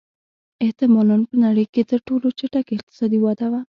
[0.63, 3.59] احتمالًا په نړۍ کې تر ټولو چټکه اقتصادي وده وه.